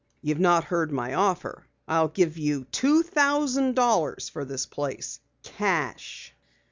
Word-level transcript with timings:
"You've 0.23 0.39
not 0.39 0.63
heard 0.63 0.91
my 0.91 1.13
offer. 1.13 1.67
I'll 1.87 2.07
give 2.07 2.35
you 2.39 2.63
two 2.71 3.03
thousand 3.03 3.75
dollars 3.75 4.29
for 4.29 4.43
this 4.43 4.65
place 4.65 5.19
cash." 5.43 6.33